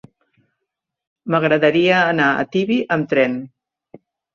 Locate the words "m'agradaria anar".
1.29-2.33